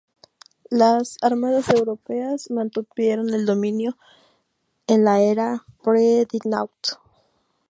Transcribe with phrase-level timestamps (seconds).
[0.71, 3.99] Las armadas europeas, mantuvieron el dominio
[4.87, 6.97] en la era del pre-dreadnought.